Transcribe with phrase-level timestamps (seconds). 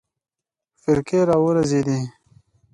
[0.81, 1.99] فرقې راوزېږېدې.